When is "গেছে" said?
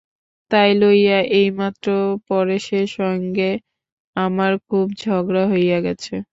5.85-6.13